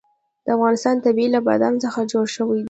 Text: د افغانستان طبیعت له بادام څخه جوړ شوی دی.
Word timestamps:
د 0.45 0.47
افغانستان 0.57 0.95
طبیعت 1.05 1.31
له 1.33 1.39
بادام 1.47 1.75
څخه 1.83 1.99
جوړ 2.11 2.25
شوی 2.35 2.53
دی. 2.53 2.59